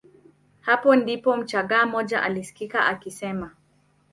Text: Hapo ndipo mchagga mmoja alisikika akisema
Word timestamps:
Hapo 0.61 0.95
ndipo 0.95 1.37
mchagga 1.37 1.85
mmoja 1.85 2.23
alisikika 2.23 2.85
akisema 2.85 3.51